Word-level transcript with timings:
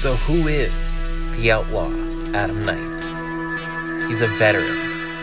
So, 0.00 0.16
who 0.16 0.48
is 0.48 0.96
the 1.36 1.52
outlaw 1.52 1.90
Adam 2.32 2.64
Knight? 2.64 4.08
He's 4.08 4.22
a 4.22 4.28
veteran, 4.28 4.80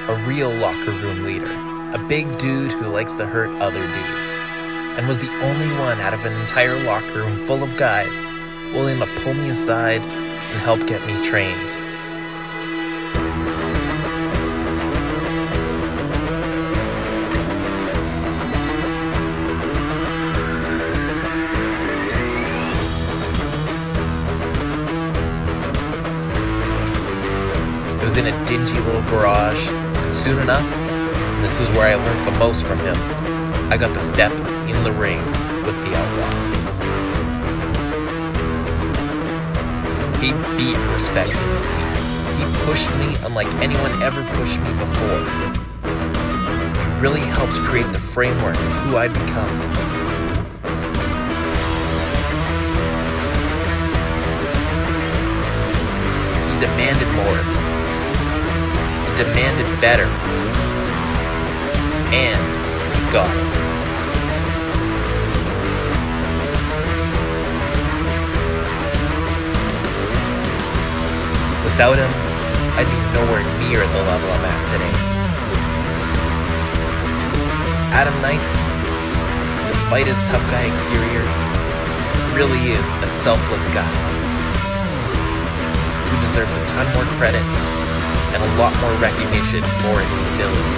a 0.08 0.14
real 0.28 0.52
locker 0.52 0.92
room 0.92 1.24
leader, 1.24 1.52
a 1.96 2.06
big 2.08 2.38
dude 2.38 2.74
who 2.74 2.86
likes 2.86 3.16
to 3.16 3.26
hurt 3.26 3.50
other 3.60 3.82
dudes, 3.82 4.30
and 4.96 5.08
was 5.08 5.18
the 5.18 5.36
only 5.42 5.66
one 5.80 6.00
out 6.00 6.14
of 6.14 6.26
an 6.26 6.40
entire 6.40 6.80
locker 6.84 7.24
room 7.24 7.40
full 7.40 7.64
of 7.64 7.76
guys 7.76 8.22
willing 8.72 9.00
to 9.00 9.08
pull 9.24 9.34
me 9.34 9.50
aside 9.50 10.02
and 10.02 10.62
help 10.62 10.86
get 10.86 11.04
me 11.08 11.24
trained. 11.24 11.77
It 27.98 28.04
was 28.04 28.18
in 28.18 28.28
a 28.28 28.46
dingy 28.46 28.80
little 28.80 29.02
garage, 29.10 29.70
and 29.70 30.14
soon 30.14 30.40
enough, 30.40 30.70
this 31.42 31.60
is 31.60 31.68
where 31.72 31.88
I 31.90 31.96
learned 31.96 32.28
the 32.28 32.38
most 32.40 32.66
from 32.68 32.78
him. 32.80 32.96
I 33.72 33.76
got 33.76 33.94
the 33.96 34.00
step 34.00 34.32
in 34.70 34.84
the 34.84 34.92
ring 34.92 35.18
with 35.66 35.76
the 35.84 35.96
outlaw. 35.96 36.32
He 40.22 40.32
beat 40.58 40.76
and 40.76 40.94
respected 40.94 41.36
to 41.36 41.70
me. 41.70 41.84
He 42.38 42.46
pushed 42.66 42.90
me 42.98 43.18
unlike 43.26 43.52
anyone 43.56 44.02
ever 44.04 44.24
pushed 44.38 44.60
me 44.60 44.72
before. 44.78 45.24
He 45.84 47.02
really 47.02 47.22
helped 47.22 47.60
create 47.62 47.92
the 47.92 48.00
framework 48.00 48.56
of 48.56 48.78
who 48.78 48.98
I'd 48.98 49.12
become. 49.12 49.52
He 56.46 56.60
demanded 56.60 57.08
more. 57.16 57.67
Demanded 59.18 59.66
better. 59.82 60.06
And 62.14 62.38
he 62.94 63.12
got 63.12 63.26
it. 63.26 63.48
Without 71.64 71.98
him, 71.98 72.12
I'd 72.78 72.86
be 72.86 73.00
nowhere 73.18 73.42
near 73.58 73.82
the 73.82 74.02
level 74.06 74.30
I'm 74.30 74.46
at 74.46 74.62
today. 74.70 74.94
Adam 77.98 78.14
Knight, 78.22 78.42
despite 79.66 80.06
his 80.06 80.22
tough 80.30 80.46
guy 80.52 80.70
exterior, 80.70 81.26
really 82.38 82.72
is 82.72 82.94
a 83.02 83.08
selfless 83.08 83.66
guy 83.70 83.82
who 86.06 86.22
deserves 86.22 86.56
a 86.56 86.64
ton 86.68 86.86
more 86.94 87.06
credit 87.18 87.87
and 88.34 88.44
a 88.44 88.52
lot 88.58 88.74
more 88.82 88.94
recognition 89.02 89.64
for 89.82 89.96
his 90.00 90.24
ability. 90.36 90.74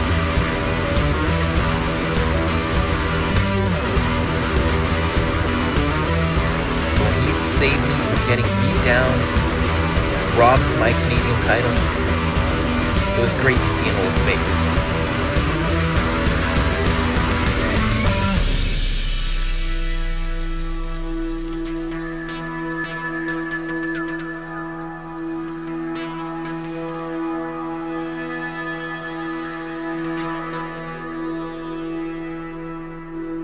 So 6.96 7.02
when 7.04 7.16
he 7.24 7.32
saved 7.52 7.82
me 7.82 7.98
from 8.10 8.20
getting 8.28 8.46
beat 8.46 8.86
down 8.86 9.40
robbed 10.40 10.64
of 10.64 10.80
my 10.80 10.94
Canadian 10.94 11.42
title. 11.42 11.70
It 13.18 13.22
was 13.22 13.34
great 13.42 13.58
to 13.58 13.66
see 13.66 13.90
an 13.90 13.96
old 14.06 14.18
face. 14.24 14.99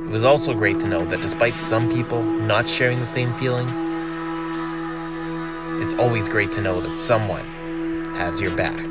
It 0.06 0.12
was 0.12 0.24
also 0.24 0.54
great 0.54 0.80
to 0.82 0.88
know 0.88 1.04
that 1.06 1.22
despite 1.22 1.56
some 1.56 1.92
people 1.92 2.24
not 2.24 2.68
sharing 2.68 3.00
the 3.00 3.06
same 3.06 3.34
feelings, 3.34 3.82
it's 5.84 5.96
always 5.96 6.30
great 6.30 6.52
to 6.54 6.62
know 6.62 6.80
that 6.80 6.96
someone 6.96 7.46
has 8.16 8.40
your 8.40 8.56
back. 8.56 8.86